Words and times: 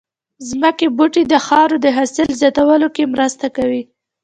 ځمکې 0.49 0.87
بوټي 0.97 1.23
د 1.31 1.33
خاورې 1.45 1.77
د 1.81 1.87
حاصل 1.97 2.27
زياتولو 2.41 2.87
کې 2.95 3.11
مرسته 3.13 3.45
کوي 3.57 3.83